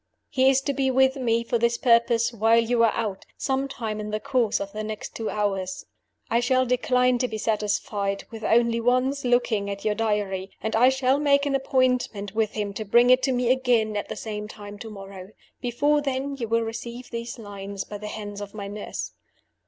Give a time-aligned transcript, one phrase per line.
[0.29, 3.99] "He is to be with me, for this purpose (while you are out), some time
[3.99, 5.85] in the course of the next two hours
[6.27, 10.89] I shall decline to be satisfied with only once looking at your Diary; and I
[10.89, 14.47] shall make an appointment with him to bring it to me again at the same
[14.47, 15.33] time to morrow.
[15.61, 19.13] Before then you will receive these lines by the hand of my nurse.